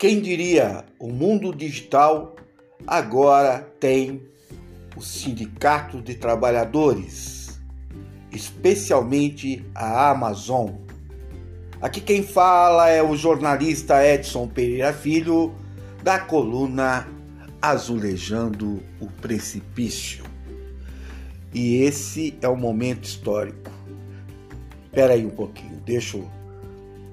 [0.00, 2.34] Quem diria, o mundo digital
[2.86, 4.22] agora tem
[4.96, 7.60] o Sindicato de Trabalhadores,
[8.32, 10.70] especialmente a Amazon.
[11.82, 15.54] Aqui quem fala é o jornalista Edson Pereira Filho,
[16.02, 17.06] da coluna
[17.60, 20.24] Azulejando o Precipício.
[21.52, 23.70] E esse é o momento histórico.
[24.86, 26.39] Espera aí um pouquinho, deixa eu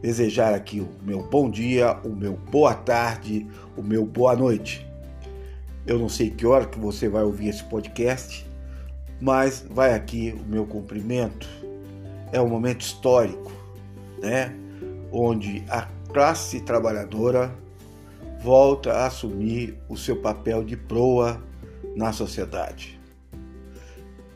[0.02, 4.86] desejar aqui o meu bom dia, o meu boa tarde, o meu boa noite.
[5.86, 8.46] Eu não sei que hora que você vai ouvir esse podcast,
[9.20, 11.48] mas vai aqui o meu cumprimento.
[12.32, 13.52] É um momento histórico,
[14.22, 14.54] né?
[15.12, 17.54] Onde a classe trabalhadora
[18.42, 21.42] volta a assumir o seu papel de proa
[21.96, 23.00] na sociedade.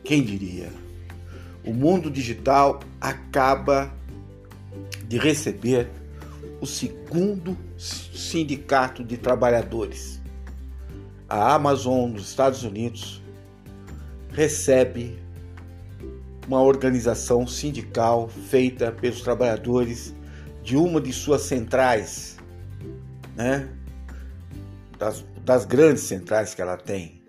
[0.02, 0.70] Quem diria?
[1.64, 3.92] O mundo digital acaba
[5.12, 5.90] de receber
[6.58, 10.22] o segundo sindicato de trabalhadores.
[11.28, 13.22] A Amazon dos Estados Unidos
[14.30, 15.18] recebe
[16.46, 20.14] uma organização sindical feita pelos trabalhadores
[20.62, 22.38] de uma de suas centrais,
[23.36, 23.68] né?
[24.98, 27.20] das, das grandes centrais que ela tem.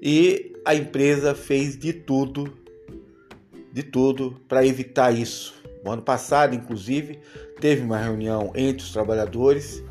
[0.00, 2.56] E a empresa fez de tudo,
[3.72, 5.59] de tudo para evitar isso.
[5.84, 7.20] No ano passado, inclusive,
[7.60, 9.82] teve uma reunião entre os trabalhadores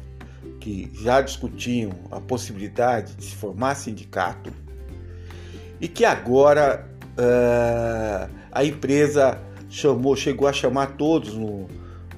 [0.60, 4.52] que já discutiam a possibilidade de se formar sindicato
[5.80, 11.68] e que agora uh, a empresa chamou, chegou a chamar todos no,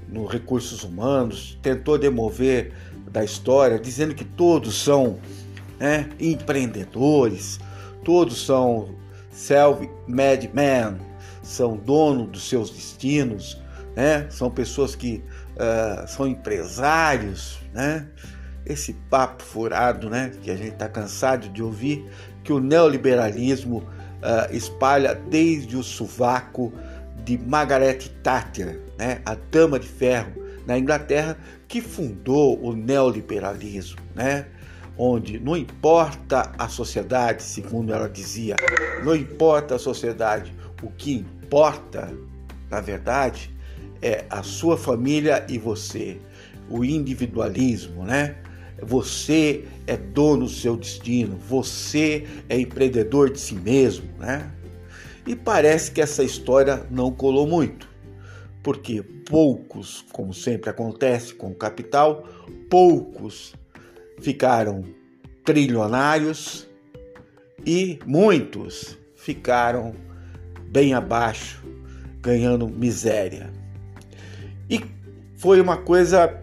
[0.08, 2.74] no recursos humanos, tentou demover
[3.12, 5.20] da história, dizendo que todos são
[5.80, 7.60] né, empreendedores,
[8.04, 8.96] todos são
[9.30, 10.98] self-made men,
[11.44, 13.61] são donos dos seus destinos,
[13.96, 14.28] né?
[14.30, 15.24] são pessoas que
[15.56, 18.08] uh, são empresários, né?
[18.66, 20.32] esse papo furado né?
[20.42, 22.06] que a gente está cansado de ouvir,
[22.44, 26.74] que o neoliberalismo uh, espalha desde o sovaco
[27.24, 29.22] de Margaret Thatcher, né?
[29.26, 30.34] a dama de ferro
[30.66, 31.38] na Inglaterra,
[31.68, 34.46] que fundou o neoliberalismo, né?
[34.98, 38.56] onde não importa a sociedade, segundo ela dizia,
[39.04, 40.54] não importa a sociedade,
[40.84, 42.14] o que importa,
[42.70, 43.52] na verdade,
[44.02, 46.20] é a sua família e você.
[46.70, 48.36] O individualismo, né?
[48.82, 54.52] Você é dono do seu destino, você é empreendedor de si mesmo, né?
[55.26, 57.88] E parece que essa história não colou muito,
[58.64, 62.28] porque poucos, como sempre acontece com o capital,
[62.70, 63.54] poucos
[64.20, 64.84] ficaram
[65.46, 66.68] trilionários
[67.66, 69.94] e muitos ficaram
[70.70, 71.64] bem abaixo,
[72.20, 73.61] ganhando miséria.
[74.72, 74.82] E
[75.36, 76.34] foi uma coisa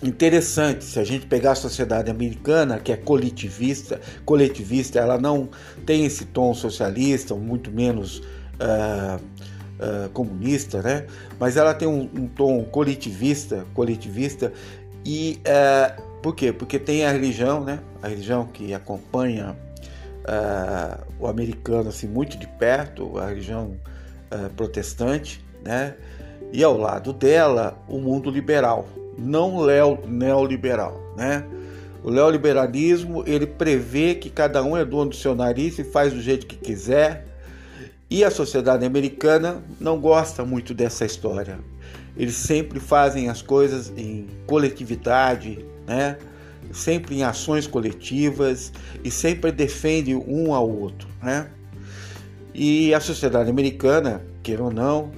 [0.00, 5.48] interessante se a gente pegar a sociedade americana que é coletivista coletivista ela não
[5.84, 11.04] tem esse tom socialista muito menos uh, uh, comunista né?
[11.40, 14.52] Mas ela tem um, um tom coletivista coletivista
[15.04, 16.52] e uh, por quê?
[16.52, 17.80] Porque tem a religião né?
[18.00, 19.56] A religião que acompanha
[21.18, 23.74] o americano assim muito de perto a religião
[24.54, 25.94] protestante né
[26.52, 28.88] e ao lado dela o mundo liberal,
[29.18, 29.66] não
[30.06, 31.44] neoliberal, né?
[32.02, 36.20] O neoliberalismo ele prevê que cada um é dono do seu nariz e faz do
[36.20, 37.26] jeito que quiser.
[38.08, 41.58] E a sociedade americana não gosta muito dessa história.
[42.16, 46.16] Eles sempre fazem as coisas em coletividade, né?
[46.72, 48.72] sempre em ações coletivas
[49.04, 51.08] e sempre defendem um ao outro.
[51.22, 51.48] Né?
[52.54, 55.12] E a sociedade americana, queira ou não,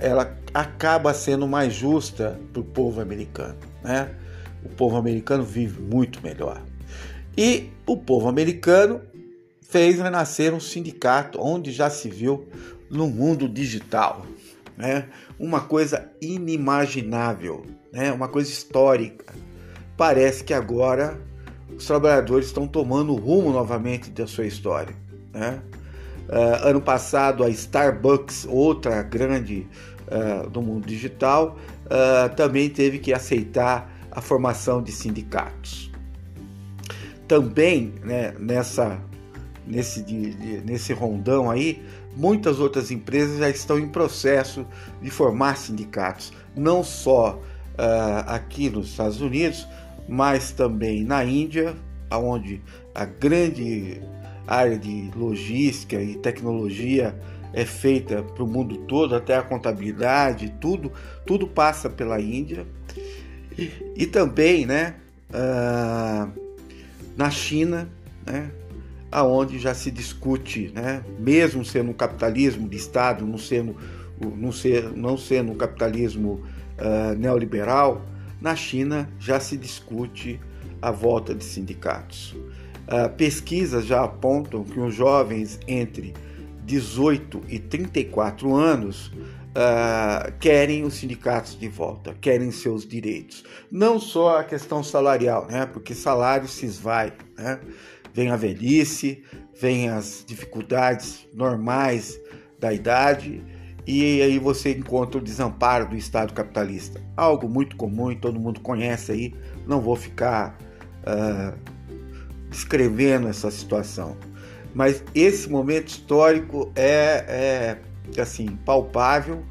[0.00, 3.56] ela acaba sendo mais justa para o povo americano.
[3.82, 4.10] Né?
[4.64, 6.62] O povo americano vive muito melhor.
[7.36, 9.00] E o povo americano
[9.62, 12.48] fez renascer um sindicato onde já se viu
[12.90, 14.26] no mundo digital.
[14.76, 15.08] Né?
[15.38, 18.10] Uma coisa inimaginável, né?
[18.12, 19.34] uma coisa histórica.
[19.96, 21.20] Parece que agora
[21.76, 24.94] os trabalhadores estão tomando o rumo novamente da sua história.
[25.32, 25.60] Né?
[26.28, 29.66] Uh, ano passado, a Starbucks, outra grande
[30.06, 35.90] uh, do mundo digital, uh, também teve que aceitar a formação de sindicatos.
[37.26, 39.00] Também né, nessa,
[39.66, 41.82] nesse, de, de, nesse rondão aí,
[42.14, 44.66] muitas outras empresas já estão em processo
[45.00, 47.40] de formar sindicatos, não só
[48.26, 49.64] aqui nos Estados Unidos,
[50.08, 51.76] mas também na Índia,
[52.10, 52.60] onde
[52.92, 54.02] a grande
[54.48, 57.14] área de logística e tecnologia
[57.52, 60.92] é feita para o mundo todo, até a contabilidade, tudo,
[61.26, 62.66] tudo passa pela Índia.
[63.96, 64.94] E também, né,
[65.30, 66.30] uh,
[67.16, 67.88] na China,
[68.24, 68.50] né,
[69.10, 73.76] aonde já se discute, né, mesmo sendo um capitalismo de Estado, não sendo,
[74.36, 76.42] não ser, não sendo um capitalismo
[76.78, 78.04] uh, neoliberal,
[78.40, 80.40] na China já se discute
[80.80, 82.36] a volta de sindicatos.
[82.88, 86.14] Uh, pesquisas já apontam que os jovens entre
[86.64, 93.44] 18 e 34 anos uh, querem os sindicatos de volta, querem seus direitos.
[93.70, 95.66] Não só a questão salarial, né?
[95.66, 97.12] porque salário se esvai.
[97.36, 97.60] Né?
[98.14, 99.22] Vem a velhice,
[99.58, 102.18] vem as dificuldades normais
[102.58, 103.42] da idade
[103.86, 107.02] e aí você encontra o desamparo do Estado capitalista.
[107.16, 109.34] Algo muito comum e todo mundo conhece aí,
[109.66, 110.58] não vou ficar
[111.02, 111.56] uh,
[112.50, 114.16] descrevendo essa situação.
[114.74, 117.78] Mas esse momento histórico é,
[118.16, 119.44] é assim palpável,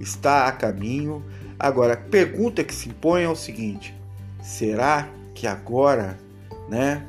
[0.00, 1.24] está a caminho.
[1.58, 3.94] Agora, a pergunta que se impõe é o seguinte:
[4.42, 6.18] será que agora,
[6.68, 7.06] né,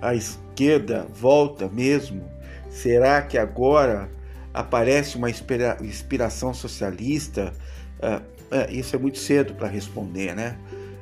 [0.00, 2.24] a esquerda volta mesmo?
[2.70, 4.10] Será que agora
[4.52, 7.52] aparece uma inspiração socialista?
[8.00, 8.22] Uh,
[8.54, 10.56] uh, isso é muito cedo para responder, né?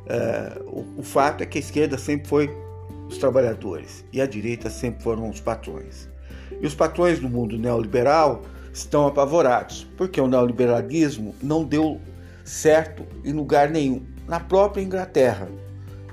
[0.05, 2.51] Uh, o, o fato é que a esquerda sempre foi
[3.11, 6.09] os trabalhadores e a direita sempre foram os patrões.
[6.61, 8.43] E os patrões do mundo neoliberal
[8.73, 12.01] estão apavorados, porque o neoliberalismo não deu
[12.45, 15.49] certo em lugar nenhum, na própria Inglaterra,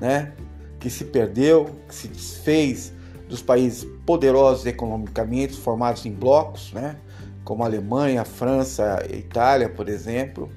[0.01, 0.33] né?
[0.79, 2.93] que se perdeu, que se desfez
[3.29, 6.97] dos países poderosos economicamente, formados em blocos, né?
[7.43, 10.49] como a Alemanha, a França, a Itália, por exemplo,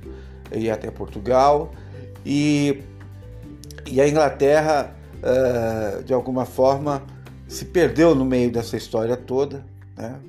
[0.50, 1.70] e até Portugal.
[2.24, 2.82] E,
[3.86, 7.02] e a Inglaterra uh, de alguma forma,
[7.46, 9.64] se perdeu no meio dessa história toda,
[9.96, 10.20] né?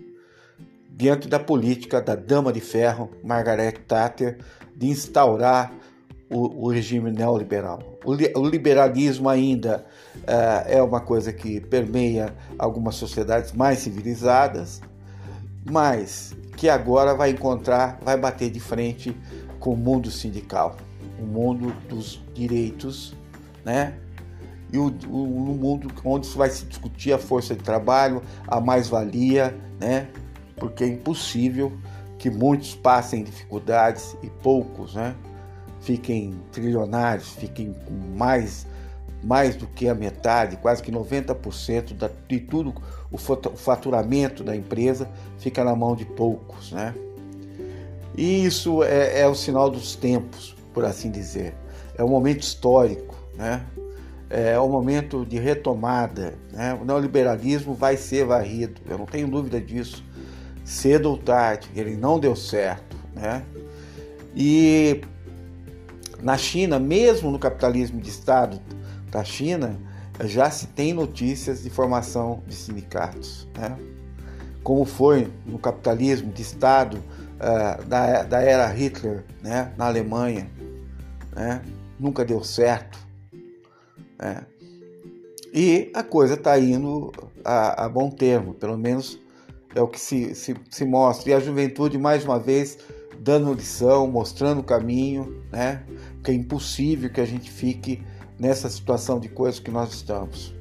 [0.89, 4.37] diante da política da Dama de Ferro, Margaret Thatcher,
[4.75, 5.73] de instaurar
[6.29, 7.79] o, o regime neoliberal.
[8.05, 9.85] O, o liberalismo ainda
[10.17, 14.81] uh, é uma coisa que permeia algumas sociedades mais civilizadas,
[15.69, 19.15] mas que agora vai encontrar, vai bater de frente
[19.59, 20.77] com o mundo sindical,
[21.19, 23.15] o mundo dos direitos,
[23.65, 23.95] né?
[24.71, 29.57] E o, o, no mundo onde vai se discutir a força de trabalho, a mais-valia,
[29.79, 30.07] né?
[30.55, 31.71] Porque é impossível
[32.17, 35.15] que muitos passem dificuldades e poucos, né?
[35.81, 38.67] Fiquem trilionários, fiquem com mais,
[39.23, 42.73] mais do que a metade, quase que 90% da, de tudo
[43.11, 46.95] o faturamento da empresa fica na mão de poucos, né?
[48.15, 51.55] E isso é, é o sinal dos tempos, por assim dizer.
[51.97, 53.65] É um momento histórico, né?
[54.31, 56.33] É o momento de retomada.
[56.53, 56.73] Né?
[56.81, 60.03] O neoliberalismo vai ser varrido, eu não tenho dúvida disso,
[60.63, 62.95] cedo ou tarde, ele não deu certo.
[63.13, 63.43] Né?
[64.33, 65.01] E
[66.21, 68.61] na China, mesmo no capitalismo de Estado
[69.11, 69.77] da China,
[70.23, 73.49] já se tem notícias de formação de sindicatos.
[73.57, 73.77] Né?
[74.63, 79.73] Como foi no capitalismo de Estado uh, da, da era Hitler né?
[79.75, 80.47] na Alemanha.
[81.35, 81.61] Né?
[81.99, 83.10] Nunca deu certo.
[84.21, 84.45] Né?
[85.53, 87.11] E a coisa está indo
[87.43, 89.19] a, a, bom termo, pelo menos
[89.75, 91.31] é o que se, se, se, mostra.
[91.31, 92.77] E a juventude, mais uma vez,
[93.19, 95.83] dando lição, mostrando o caminho, né?
[96.15, 98.01] porque é impossível que a gente fique
[98.39, 100.53] nessa situação de coisas que nós estamos.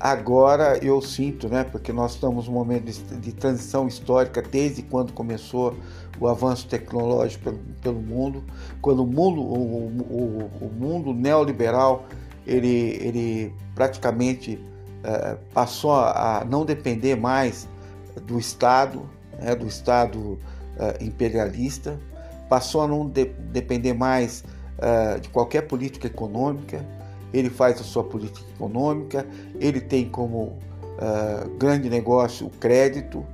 [0.00, 5.12] Agora eu sinto, né, porque nós estamos num momento de, de transição histórica desde quando
[5.12, 5.74] começou
[6.20, 8.44] o avanço tecnológico pelo, pelo mundo,
[8.80, 12.06] quando o mundo, o, o, o mundo neoliberal
[12.48, 14.58] ele, ele praticamente
[15.04, 17.68] é, passou a não depender mais
[18.22, 20.38] do Estado, né, do Estado
[20.78, 22.00] é, imperialista,
[22.48, 24.42] passou a não de, depender mais
[24.78, 26.84] é, de qualquer política econômica.
[27.32, 29.26] Ele faz a sua política econômica,
[29.60, 30.56] ele tem como
[31.58, 33.24] grande negócio o crédito,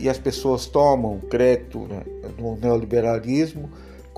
[0.00, 2.02] e as pessoas tomam crédito né,
[2.38, 3.68] no neoliberalismo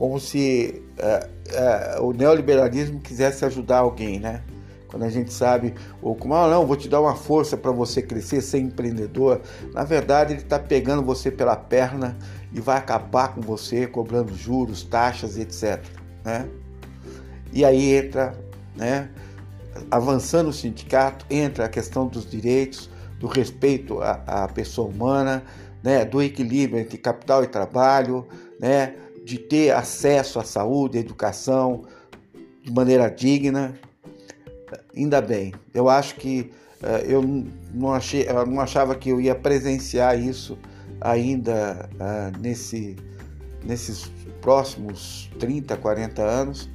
[0.00, 4.42] como se uh, uh, o neoliberalismo quisesse ajudar alguém, né?
[4.88, 8.00] Quando a gente sabe, ou como, ah, não, vou te dar uma força para você
[8.00, 9.42] crescer, ser empreendedor.
[9.74, 12.16] Na verdade, ele está pegando você pela perna
[12.50, 15.84] e vai acabar com você, cobrando juros, taxas, etc.
[16.24, 16.48] Né?
[17.52, 18.32] E aí entra,
[18.74, 19.10] né,
[19.90, 22.88] avançando o sindicato, entra a questão dos direitos,
[23.18, 25.42] do respeito à, à pessoa humana,
[25.82, 28.26] né, do equilíbrio entre capital e trabalho,
[28.58, 31.84] né, de ter acesso à saúde, à educação
[32.62, 33.74] de maneira digna.
[34.96, 36.50] Ainda bem, eu acho que
[36.82, 37.22] uh, eu
[37.72, 40.58] não, achei, eu não achava que eu ia presenciar isso
[41.00, 42.96] ainda uh, nesse,
[43.64, 44.10] nesses
[44.40, 46.68] próximos 30, 40 anos.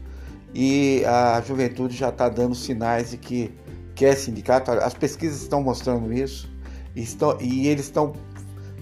[0.53, 3.53] e a juventude já está dando sinais de que
[3.93, 4.71] quer sindicato.
[4.71, 6.49] As pesquisas estão mostrando isso
[6.95, 8.13] e, estão, e eles estão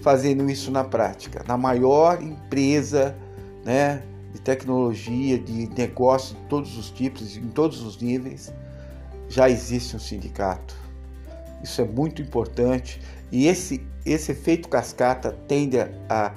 [0.00, 1.42] fazendo isso na prática.
[1.46, 3.16] Na maior empresa
[3.64, 4.02] né,
[4.32, 8.52] de tecnologia, de negócio de todos os tipos, em todos os níveis,
[9.28, 10.76] já existe um sindicato.
[11.62, 13.00] Isso é muito importante
[13.32, 16.32] e esse, esse efeito cascata tende a,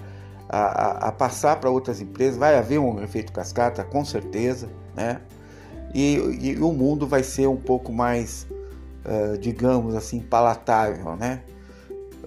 [0.48, 2.38] a, a passar para outras empresas.
[2.38, 5.22] Vai haver um efeito cascata, com certeza, né?
[5.94, 8.48] E, e o mundo vai ser um pouco mais,
[9.06, 11.42] uh, digamos assim, palatável, né?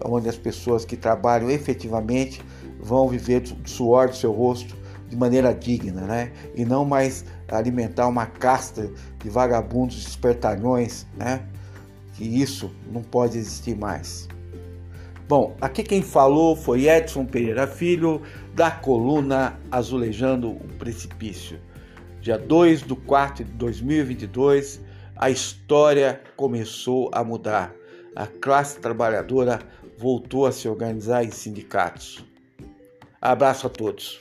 [0.04, 2.42] Onde as pessoas que trabalham efetivamente
[2.78, 4.76] vão viver do suor do seu rosto
[5.10, 6.32] de maneira digna, né?
[6.54, 11.42] E não mais alimentar uma casta de vagabundos espertalhões, né?
[12.14, 14.28] Que isso não pode existir mais.
[15.28, 18.22] Bom, aqui quem falou foi Edson Pereira Filho,
[18.54, 21.58] da coluna Azulejando o Precipício.
[22.20, 24.80] Dia 2 de 4 de 2022,
[25.16, 27.74] a história começou a mudar.
[28.14, 29.60] A classe trabalhadora
[29.98, 32.24] voltou a se organizar em sindicatos.
[33.20, 34.18] Abraço a todos.